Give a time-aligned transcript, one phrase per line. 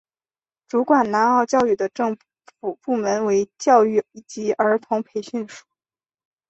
[0.67, 2.17] 主管南澳教育的政
[2.59, 5.63] 府部门为教育及儿童培育署。